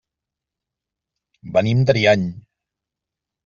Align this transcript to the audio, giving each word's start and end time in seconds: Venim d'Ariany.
Venim 1.59 1.87
d'Ariany. 1.91 2.27